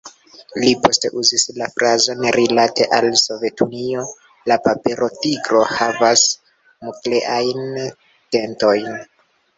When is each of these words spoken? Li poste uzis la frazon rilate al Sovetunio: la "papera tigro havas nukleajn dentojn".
Li 0.61 0.69
poste 0.85 1.09
uzis 1.23 1.43
la 1.57 1.65
frazon 1.73 2.23
rilate 2.37 2.87
al 2.99 3.07
Sovetunio: 3.23 4.05
la 4.53 4.57
"papera 4.69 5.11
tigro 5.27 5.61
havas 5.75 6.25
nukleajn 6.89 7.69
dentojn". 8.39 8.93